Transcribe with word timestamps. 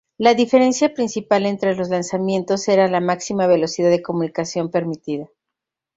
La 0.17 0.33
diferencia 0.33 0.95
principal 0.95 1.45
entre 1.45 1.75
los 1.75 1.89
lanzamientos 1.89 2.67
era 2.67 2.87
la 2.87 2.99
máxima 3.01 3.45
velocidad 3.45 3.91
de 3.91 4.01
comunicación 4.01 4.71
permitida. 4.71 5.29